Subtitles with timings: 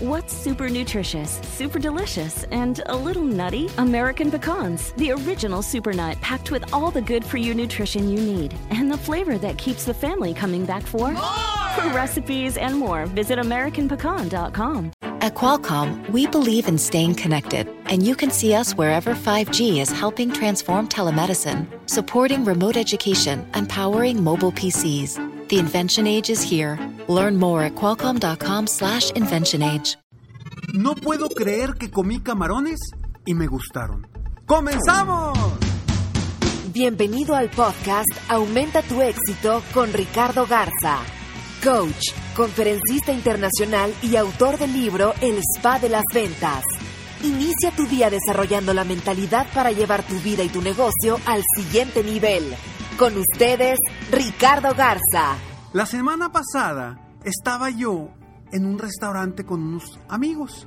[0.00, 3.68] What's super nutritious, super delicious, and a little nutty?
[3.78, 8.20] American pecans, the original super nut packed with all the good for you nutrition you
[8.20, 11.32] need and the flavor that keeps the family coming back for more.
[11.74, 14.92] For recipes and more, visit AmericanPecan.com.
[15.02, 19.90] At Qualcomm, we believe in staying connected, and you can see us wherever 5G is
[19.90, 25.37] helping transform telemedicine, supporting remote education, and powering mobile PCs.
[25.48, 26.78] The invention age is here.
[27.08, 29.96] Learn more at qualcomm.com/slash invention age.
[30.74, 32.78] No puedo creer que comí camarones
[33.24, 34.06] y me gustaron.
[34.44, 35.38] ¡Comenzamos!
[36.74, 40.98] Bienvenido al podcast Aumenta tu éxito con Ricardo Garza,
[41.64, 46.62] coach, conferencista internacional y autor del libro El Spa de las Ventas.
[47.24, 52.04] Inicia tu día desarrollando la mentalidad para llevar tu vida y tu negocio al siguiente
[52.04, 52.54] nivel.
[52.98, 53.78] Con ustedes,
[54.10, 55.36] Ricardo Garza.
[55.72, 58.08] La semana pasada estaba yo
[58.50, 60.66] en un restaurante con unos amigos.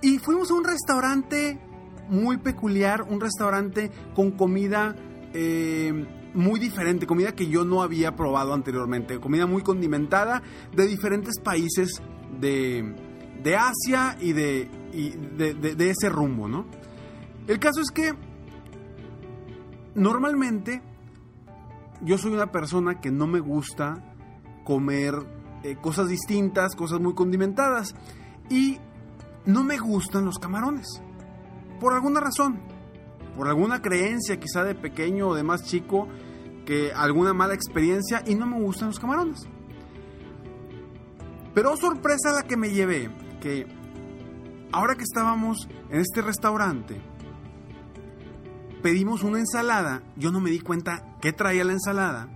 [0.00, 1.58] Y fuimos a un restaurante
[2.08, 4.94] muy peculiar, un restaurante con comida
[5.32, 10.40] eh, muy diferente, comida que yo no había probado anteriormente, comida muy condimentada
[10.72, 12.00] de diferentes países
[12.38, 12.94] de,
[13.42, 14.70] de Asia y, de,
[15.36, 16.64] de, de ese rumbo, ¿no?
[17.48, 18.14] El caso es que
[19.94, 20.82] normalmente
[22.02, 24.02] yo soy una persona que no me gusta
[24.64, 25.14] comer
[25.62, 27.94] eh, cosas distintas, cosas muy condimentadas.
[28.50, 28.78] Y
[29.46, 31.02] no me gustan los camarones.
[31.80, 32.60] Por alguna razón.
[33.36, 36.06] Por alguna creencia, quizá de pequeño o de más chico,
[36.66, 39.40] que alguna mala experiencia y no me gustan los camarones.
[41.54, 43.66] Pero sorpresa la que me llevé, que
[44.72, 47.00] ahora que estábamos en este restaurante,
[48.84, 52.28] pedimos una ensalada, yo no me di cuenta qué traía la ensalada.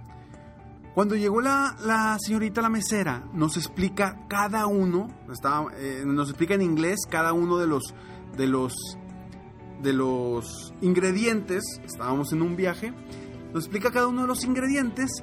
[0.94, 6.62] Cuando llegó la, señorita la mesera, nos explica cada uno, estaba, eh, nos explica en
[6.62, 7.94] inglés cada uno de los,
[8.34, 8.72] de los,
[9.82, 11.62] de los ingredientes.
[11.84, 12.94] Estábamos en un viaje,
[13.52, 15.22] nos explica cada uno de los ingredientes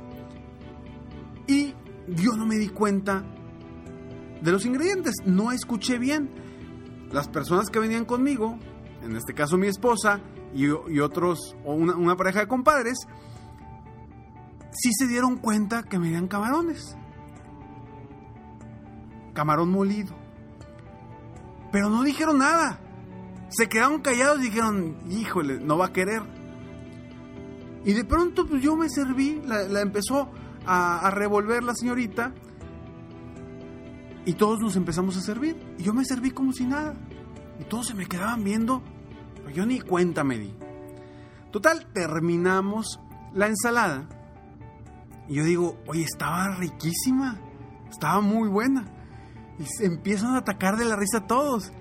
[1.47, 1.73] y
[2.07, 3.25] yo no me di cuenta
[4.43, 6.29] de los ingredientes, no escuché bien.
[7.11, 8.59] Las personas que venían conmigo,
[9.01, 10.21] en este caso mi esposa,
[10.55, 12.97] y, otros, o una, pareja de compadres,
[14.71, 16.95] sí se dieron cuenta que me dieron camarones.
[19.33, 20.15] Camarón molido.
[21.73, 22.79] Pero no dijeron nada.
[23.49, 26.21] Se quedaron callados y dijeron, híjole, no va a querer.
[27.83, 30.31] Y de pronto pues yo me serví, la, la empezó
[30.65, 32.33] a, a revolver la señorita.
[34.25, 35.57] Y todos nos empezamos a servir.
[35.77, 36.95] Y yo me serví como si nada.
[37.59, 38.81] Y todos se me quedaban viendo
[39.53, 40.53] yo ni cuenta me di.
[41.51, 42.99] Total, terminamos
[43.33, 44.07] la ensalada.
[45.27, 47.39] Y yo digo, oye, estaba riquísima.
[47.89, 48.85] Estaba muy buena.
[49.59, 51.71] Y se empiezan a atacar de la risa todos.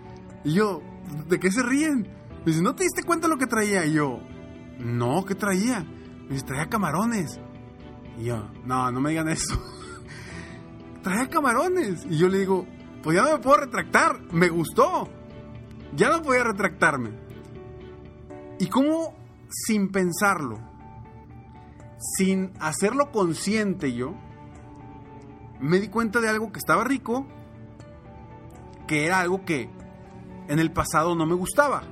[0.44, 0.80] Y yo,
[1.28, 2.08] ¿de qué se ríen?
[2.44, 3.84] Me dice, ¿no te diste cuenta lo que traía?
[3.86, 4.20] Y yo,
[4.78, 5.80] no, ¿qué traía?
[5.80, 7.40] Me dice, traía camarones.
[8.18, 9.60] Y yo, no, no me digan eso.
[11.02, 12.04] traía camarones.
[12.08, 12.66] Y yo le digo,
[13.02, 14.20] pues ya no me puedo retractar.
[14.32, 15.08] Me gustó.
[15.96, 17.23] Ya no podía retractarme.
[18.58, 19.14] Y cómo
[19.48, 20.58] sin pensarlo,
[22.16, 24.14] sin hacerlo consciente yo,
[25.60, 27.26] me di cuenta de algo que estaba rico,
[28.86, 29.70] que era algo que
[30.48, 31.82] en el pasado no me gustaba.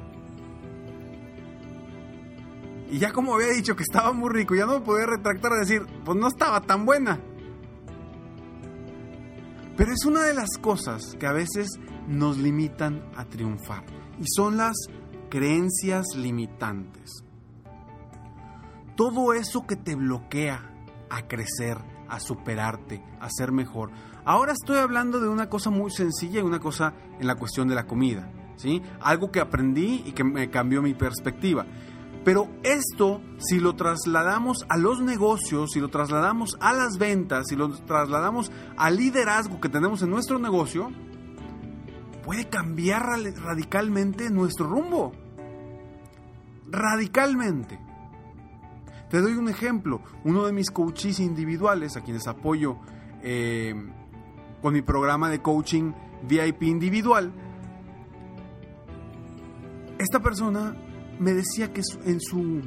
[2.90, 5.60] Y ya como había dicho que estaba muy rico, ya no me podía retractar a
[5.60, 7.18] decir, pues no estaba tan buena.
[9.76, 11.68] Pero es una de las cosas que a veces
[12.06, 13.84] nos limitan a triunfar.
[14.20, 14.76] Y son las
[15.32, 17.24] creencias limitantes.
[18.96, 20.60] Todo eso que te bloquea
[21.08, 23.90] a crecer, a superarte, a ser mejor.
[24.26, 27.74] Ahora estoy hablando de una cosa muy sencilla y una cosa en la cuestión de
[27.74, 28.82] la comida, ¿sí?
[29.00, 31.64] Algo que aprendí y que me cambió mi perspectiva.
[32.26, 37.56] Pero esto, si lo trasladamos a los negocios, si lo trasladamos a las ventas, si
[37.56, 40.90] lo trasladamos al liderazgo que tenemos en nuestro negocio,
[42.22, 45.21] puede cambiar radicalmente nuestro rumbo.
[46.72, 47.78] Radicalmente.
[49.10, 50.00] Te doy un ejemplo.
[50.24, 52.78] Uno de mis coaches individuales, a quienes apoyo
[53.22, 53.74] eh,
[54.62, 55.92] con mi programa de coaching
[56.26, 57.30] VIP individual,
[59.98, 60.74] esta persona
[61.18, 62.62] me decía que en su,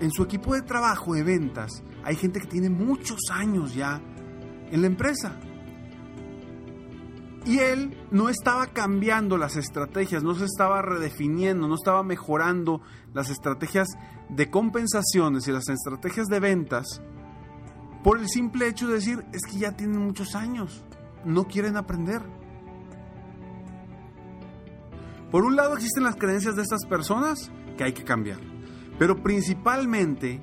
[0.00, 4.00] en su equipo de trabajo de ventas hay gente que tiene muchos años ya
[4.70, 5.36] en la empresa.
[7.46, 12.82] Y él no estaba cambiando las estrategias, no se estaba redefiniendo, no estaba mejorando
[13.14, 13.88] las estrategias
[14.28, 17.00] de compensaciones y las estrategias de ventas
[18.06, 20.84] por el simple hecho de decir, es que ya tienen muchos años.
[21.24, 22.22] no quieren aprender.
[25.32, 28.38] Por un lado existen las creencias de estas personas que hay que cambiar,
[28.96, 30.38] pero principalmente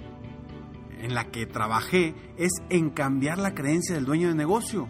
[0.99, 4.89] en la que trabajé es en cambiar la creencia del dueño de negocio.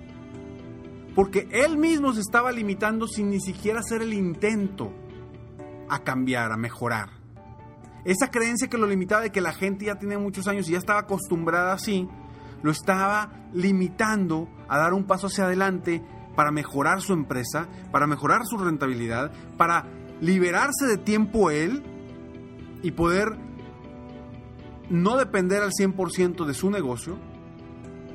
[1.16, 4.92] Porque él mismo se estaba limitando sin ni siquiera hacer el intento
[5.90, 7.10] a cambiar, a mejorar.
[8.06, 10.78] Esa creencia que lo limitaba de que la gente ya tiene muchos años y ya
[10.78, 12.08] estaba acostumbrada así,
[12.62, 16.04] lo estaba limitando a dar un paso hacia adelante
[16.36, 19.86] para mejorar su empresa, para mejorar su rentabilidad, para
[20.20, 21.84] liberarse de tiempo él
[22.82, 23.38] y poder
[24.90, 27.18] no depender al 100% de su negocio,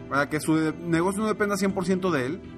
[0.08, 0.54] para que su
[0.86, 2.57] negocio no dependa 100% de él.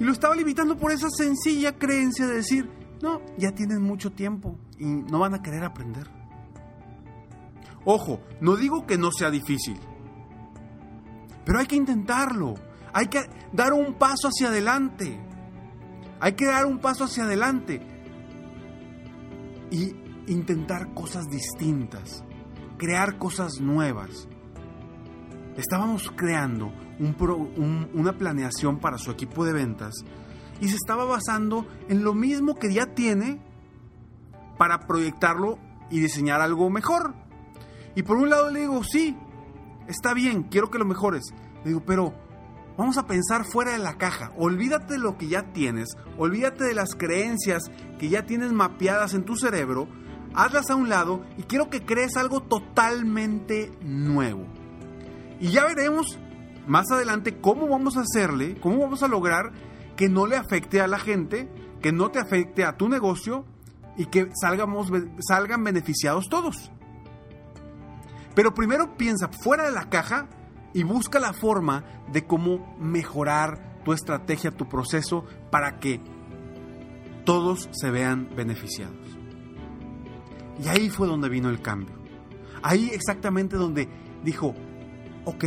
[0.00, 2.70] Y lo estaba limitando por esa sencilla creencia de decir,
[3.02, 6.10] no, ya tienen mucho tiempo y no van a querer aprender.
[7.84, 9.78] Ojo, no digo que no sea difícil.
[11.44, 12.54] Pero hay que intentarlo.
[12.94, 15.20] Hay que dar un paso hacia adelante.
[16.18, 17.86] Hay que dar un paso hacia adelante.
[19.70, 19.94] Y
[20.32, 22.24] intentar cosas distintas.
[22.78, 24.28] Crear cosas nuevas.
[25.56, 30.04] Estábamos creando una planeación para su equipo de ventas
[30.60, 33.40] y se estaba basando en lo mismo que ya tiene
[34.58, 35.58] para proyectarlo
[35.90, 37.14] y diseñar algo mejor.
[37.94, 39.16] Y por un lado le digo, sí,
[39.88, 41.32] está bien, quiero que lo mejores.
[41.64, 42.14] Le digo, pero
[42.76, 44.32] vamos a pensar fuera de la caja.
[44.36, 47.62] Olvídate de lo que ya tienes, olvídate de las creencias
[47.98, 49.88] que ya tienes mapeadas en tu cerebro,
[50.34, 54.46] hazlas a un lado y quiero que crees algo totalmente nuevo.
[55.40, 56.18] Y ya veremos
[56.66, 59.52] más adelante cómo vamos a hacerle, cómo vamos a lograr
[59.96, 61.48] que no le afecte a la gente,
[61.80, 63.44] que no te afecte a tu negocio
[63.96, 64.90] y que salgamos,
[65.26, 66.70] salgan beneficiados todos.
[68.34, 70.28] Pero primero piensa fuera de la caja
[70.72, 76.00] y busca la forma de cómo mejorar tu estrategia, tu proceso, para que
[77.24, 78.96] todos se vean beneficiados.
[80.62, 81.94] Y ahí fue donde vino el cambio.
[82.62, 83.88] Ahí exactamente donde
[84.22, 84.54] dijo,
[85.24, 85.44] ok,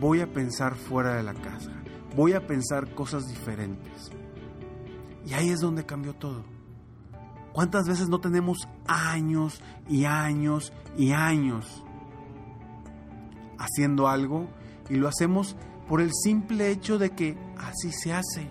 [0.00, 1.72] voy a pensar fuera de la casa,
[2.16, 4.10] voy a pensar cosas diferentes.
[5.26, 6.44] Y ahí es donde cambió todo.
[7.52, 11.84] ¿Cuántas veces no tenemos años y años y años
[13.60, 14.48] haciendo algo
[14.88, 15.56] y lo hacemos
[15.86, 18.48] por el simple hecho de que así se hace.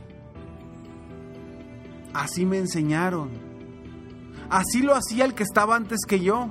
[2.14, 3.30] Así me enseñaron.
[4.50, 6.50] Así lo hacía el que estaba antes que yo.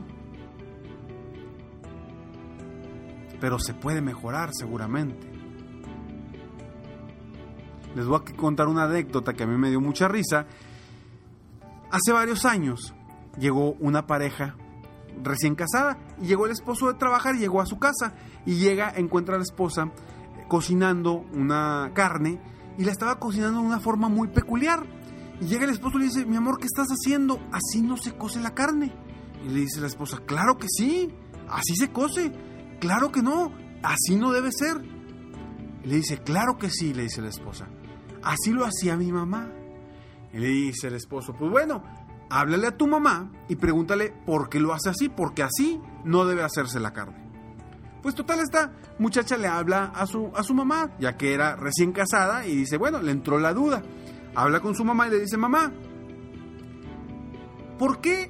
[3.41, 5.31] Pero se puede mejorar seguramente.
[7.95, 10.47] Les voy a contar una anécdota que a mí me dio mucha risa.
[11.91, 12.95] Hace varios años
[13.39, 14.57] llegó una pareja
[15.23, 18.15] recién casada y llegó el esposo de trabajar y llegó a su casa
[18.47, 19.91] y llega, encuentra a la esposa
[20.49, 22.41] cocinando una carne
[22.79, 24.85] y la estaba cocinando de una forma muy peculiar.
[25.41, 27.41] Y llega el esposo y le dice, mi amor, ¿qué estás haciendo?
[27.53, 28.93] Así no se cose la carne.
[29.45, 31.13] Y le dice la esposa, claro que sí,
[31.49, 32.33] así se cose.
[32.81, 33.53] Claro que no,
[33.83, 34.77] así no debe ser.
[35.85, 37.69] Le dice, claro que sí, le dice la esposa.
[38.23, 39.51] Así lo hacía mi mamá.
[40.33, 41.83] Le dice el esposo, pues bueno,
[42.31, 46.43] háblale a tu mamá y pregúntale por qué lo hace así, porque así no debe
[46.43, 47.29] hacerse la carne.
[48.03, 51.93] Pues total, esta muchacha le habla a su, a su mamá, ya que era recién
[51.93, 53.83] casada, y dice, bueno, le entró la duda.
[54.35, 55.73] Habla con su mamá y le dice, mamá,
[57.79, 58.29] ¿por qué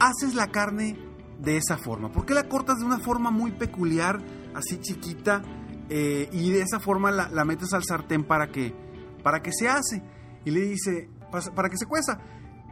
[0.00, 0.98] haces la carne
[1.38, 2.10] de esa forma?
[2.10, 4.20] ¿Por qué la cortas de una forma muy peculiar,
[4.54, 5.42] así chiquita,
[5.88, 8.74] eh, y de esa forma la, metes al sartén para que,
[9.22, 10.02] para que se hace?
[10.44, 11.10] Y le dice,
[11.54, 12.18] para que se cueza.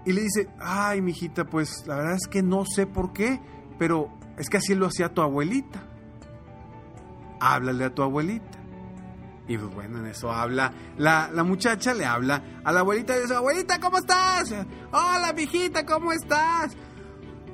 [0.05, 3.41] Y le dice, ay, mijita, pues la verdad es que no sé por qué,
[3.79, 5.83] pero es que así lo hacía tu abuelita.
[7.41, 8.59] Háblale a tu abuelita.
[9.49, 13.35] Y pues bueno, en eso habla la, muchacha, le habla a la abuelita y dice,
[13.35, 14.53] abuelita, ¿cómo estás?
[14.93, 16.77] Hola, mijita, ¿cómo estás?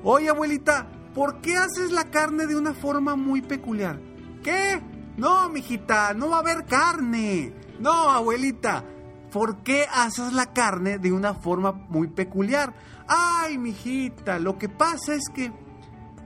[0.02, 4.00] Oye, abuelita, ¿por qué haces la carne de una forma muy peculiar?
[4.42, 4.80] ¿Qué?
[5.16, 7.52] No, mijita, no va a haber carne.
[7.80, 8.84] No, abuelita,
[9.30, 12.74] ¿por qué haces la carne de una forma muy peculiar?
[13.06, 15.52] Ay, mijita, lo que pasa es que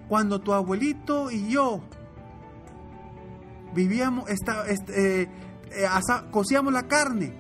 [0.09, 1.83] cuando tu abuelito y yo
[3.75, 5.29] vivíamos, esta, este, eh,
[6.31, 7.35] cocíamos la carne,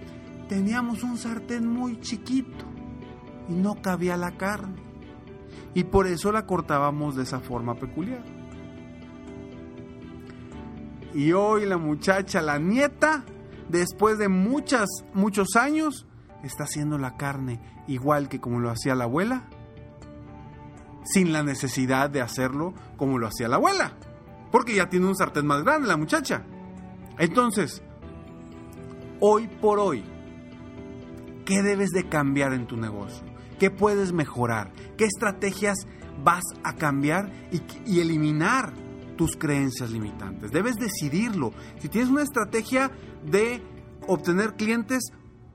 [0.48, 2.64] teníamos un sartén muy chiquito
[3.48, 4.85] y no cabía la carne.
[5.74, 8.22] Y por eso la cortábamos de esa forma peculiar.
[11.14, 13.24] Y hoy la muchacha, la nieta,
[13.68, 16.06] después de muchas, muchos años,
[16.42, 19.44] está haciendo la carne igual que como lo hacía la abuela,
[21.04, 23.92] sin la necesidad de hacerlo como lo hacía la abuela,
[24.50, 26.44] porque ya tiene un sartén más grande la muchacha.
[27.18, 27.82] Entonces,
[29.20, 30.04] hoy por hoy,
[31.44, 33.24] ¿qué debes de cambiar en tu negocio?
[33.58, 34.72] ¿Qué puedes mejorar?
[34.96, 35.86] ¿Qué estrategias
[36.22, 38.72] vas a cambiar y, eliminar
[39.16, 40.50] tus creencias limitantes?
[40.50, 41.52] Debes decidirlo.
[41.80, 42.90] Si tienes una estrategia
[43.24, 43.62] de
[44.06, 45.10] obtener clientes,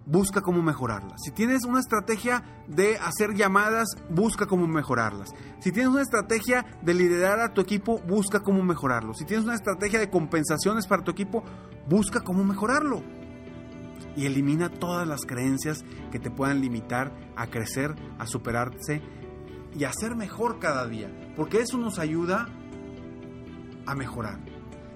[0.05, 1.21] busca cómo mejorarlas.
[1.23, 5.29] Si tienes una estrategia de hacer llamadas, busca cómo mejorarlas.
[5.59, 9.13] Si tienes una estrategia de liderar a tu equipo, busca cómo mejorarlo.
[9.13, 11.43] Si tienes una estrategia de compensaciones para tu equipo,
[11.87, 13.03] busca cómo mejorarlo.
[14.15, 19.01] Y elimina todas las creencias que te puedan limitar a crecer, a superarse
[19.77, 21.09] y a ser mejor cada día.
[21.35, 22.49] Porque eso nos ayuda
[23.85, 24.39] a mejorar.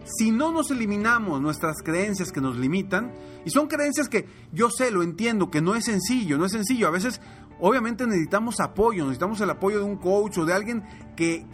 [0.06, 3.12] Si no nos eliminamos nuestras creencias que nos limitan,
[3.44, 6.88] y son creencias que yo sé, lo entiendo, que no es sencillo, no es sencillo.
[6.88, 7.22] A veces,
[7.60, 10.84] obviamente necesitamos apoyo, necesitamos el apoyo de un coach o de alguien
[11.16, 11.46] que,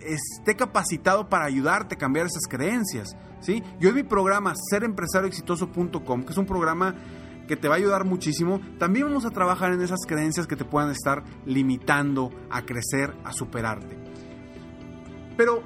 [0.00, 3.16] esté capacitado para ayudarte a cambiar esas creencias.
[3.40, 3.62] ¿sí?
[3.78, 6.94] Yo en mi programa serempresarioexitoso.com, que es un programa
[7.46, 10.64] que te va a ayudar muchísimo, también vamos a trabajar en esas creencias que te
[10.64, 13.98] puedan estar limitando a crecer, a superarte.
[15.36, 15.62] Pero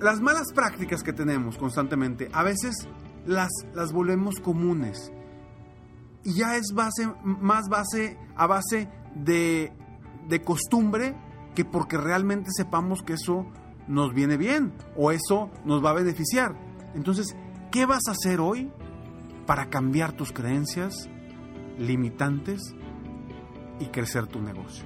[0.00, 2.88] las malas prácticas que tenemos constantemente, a veces
[3.26, 5.12] las, las volvemos comunes.
[6.24, 9.72] Y ya es base, más base a base de,
[10.28, 11.14] de costumbre
[11.54, 13.46] que porque realmente sepamos que eso
[13.86, 16.56] nos viene bien o eso nos va a beneficiar.
[16.94, 17.36] Entonces,
[17.70, 18.70] ¿qué vas a hacer hoy
[19.46, 21.08] para cambiar tus creencias
[21.78, 22.74] limitantes
[23.78, 24.84] y crecer tu negocio?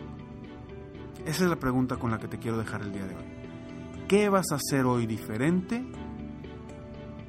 [1.26, 3.24] Esa es la pregunta con la que te quiero dejar el día de hoy.
[4.08, 5.84] ¿Qué vas a hacer hoy diferente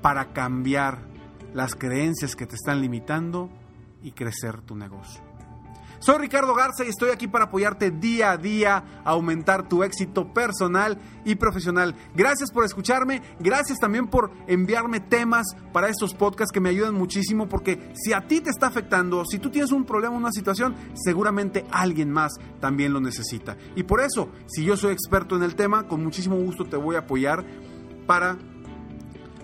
[0.01, 1.07] para cambiar
[1.53, 3.49] las creencias que te están limitando
[4.01, 5.28] y crecer tu negocio?
[5.99, 10.97] Soy Ricardo Garza y estoy aquí para apoyarte día a día aumentar tu éxito personal
[11.25, 11.93] y profesional.
[12.15, 17.49] Gracias por escucharme, gracias también por enviarme temas para estos podcasts que me ayudan muchísimo
[17.49, 21.65] porque si a ti te está afectando, si tú tienes un problema, una situación, seguramente
[21.69, 23.57] alguien más también lo necesita.
[23.75, 26.95] Y por eso, si yo soy experto en el tema, con muchísimo gusto te voy
[26.95, 27.45] a apoyar
[28.07, 28.37] para,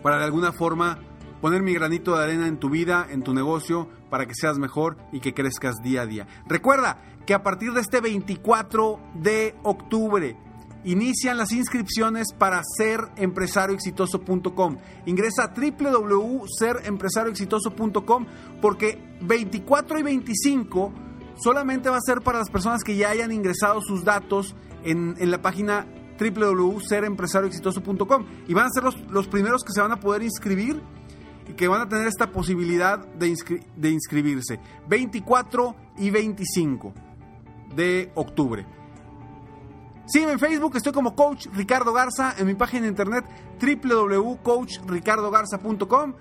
[0.01, 1.00] para de alguna forma
[1.41, 4.95] poner mi granito de arena en tu vida, en tu negocio, para que seas mejor
[5.12, 6.25] y que crezcas día a día.
[6.48, 10.38] Recuerda que a partir de este 24 de octubre
[10.86, 14.77] inician las inscripciones para serempresarioexitoso.com.
[15.05, 18.25] Ingresa a www.serempresarioexitoso.com
[18.62, 20.93] porque 24 y 25
[21.36, 24.55] solamente va a ser para las personas que ya hayan ingresado sus datos
[24.86, 30.00] en, la página www.serempresarioexitoso.com y van a ser los, los primeros que se van a
[30.00, 30.81] poder inscribir
[31.47, 33.35] y que van a tener esta posibilidad de,
[33.89, 36.93] inscribirse 24 y 25
[37.75, 38.65] de octubre.
[40.07, 43.25] Sígueme en Facebook, estoy como Coach Ricardo Garza, en mi página de internet
[43.59, 46.13] www.coachricardogarza.com.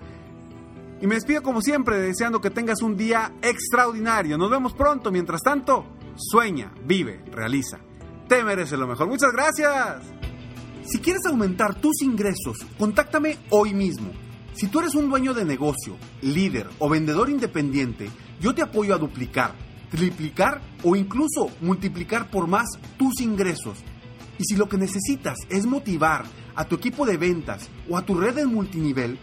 [1.01, 4.37] Y me despido como siempre, deseando que tengas un día extraordinario.
[4.37, 5.11] Nos vemos pronto.
[5.11, 7.79] Mientras tanto, sueña, vive, realiza.
[8.27, 9.07] Te mereces lo mejor.
[9.07, 10.01] Muchas gracias.
[10.83, 14.24] Si quieres aumentar tus ingresos, contáctame hoy mismo
[14.55, 18.09] si tú eres un dueño de negocio, líder o vendedor independiente,
[18.39, 19.53] yo te apoyo a duplicar,
[19.91, 23.79] triplicar o incluso multiplicar por más tus ingresos.
[24.39, 28.15] Y si lo que necesitas es motivar a tu equipo de ventas o a tu
[28.15, 29.19] red de multinivel,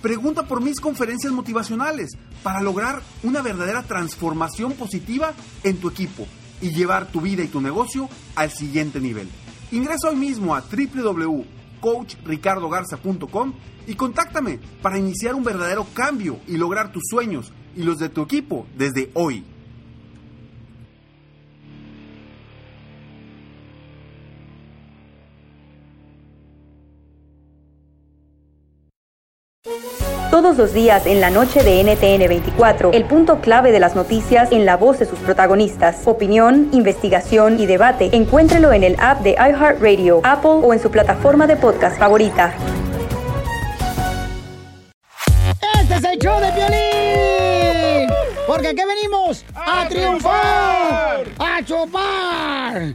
[0.00, 2.10] pregunta por mis conferencias motivacionales
[2.42, 6.26] para lograr una verdadera transformación positiva en tu equipo
[6.60, 9.28] y llevar tu vida y tu negocio al siguiente nivel.
[9.70, 10.62] Ingresa hoy mismo a
[11.82, 13.52] www.coachricardogarza.com
[13.86, 18.22] y contáctame para iniciar un verdadero cambio y lograr tus sueños y los de tu
[18.22, 19.44] equipo desde hoy.
[30.32, 34.50] Todos los días en la noche de NTN 24, el punto clave de las noticias
[34.50, 36.06] en la voz de sus protagonistas.
[36.06, 38.08] Opinión, investigación y debate.
[38.16, 42.54] Encuéntrelo en el app de iHeartRadio, Apple o en su plataforma de podcast favorita.
[45.82, 48.10] Este es el show de violín.
[48.46, 52.94] Porque aquí venimos a, triunfar, a chupar.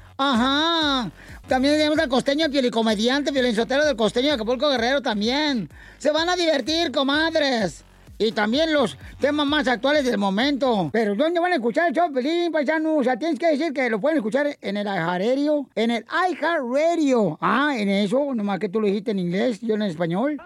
[0.23, 1.09] Ajá.
[1.47, 5.67] También tenemos al costeño, el pielicomediante, violinsotero del costeño de Acapulco Guerrero también.
[5.97, 7.83] Se van a divertir, comadres.
[8.19, 10.91] y también los temas más actuales del momento.
[10.93, 12.97] Pero ¿dónde van a escuchar el show, Pelín, paisano?
[12.97, 17.39] O sea, tienes que decir que lo pueden escuchar en el iHeartRadio, en el iHeartRadio.
[17.41, 20.37] Ah, en eso, nomás que tú lo dijiste en inglés, yo en español.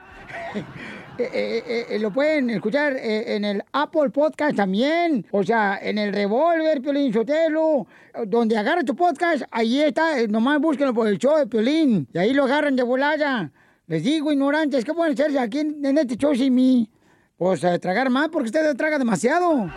[1.17, 5.25] Eh, eh, eh, lo pueden escuchar en el Apple Podcast también.
[5.31, 7.87] O sea, en el Revolver, Piolín Sotelo.
[8.27, 10.25] Donde agarra tu podcast, ahí está.
[10.27, 12.07] Nomás búsquenlo por el show de Piolín.
[12.13, 13.51] Y ahí lo agarran de volada.
[13.87, 16.89] Les digo, ignorantes, ¿qué pueden hacerse aquí en, este show sin mí?
[17.37, 19.69] Pues tragar más porque usted traga demasiado.